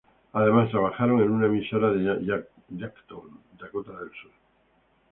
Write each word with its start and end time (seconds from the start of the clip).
Además, 0.33 0.71
trabajaron 0.71 1.21
en 1.21 1.29
una 1.29 1.45
emisora 1.45 1.91
de 1.91 2.25
Yankton, 2.71 3.39
Dakota 3.59 3.91
del 3.99 4.09
Sur. 4.19 4.31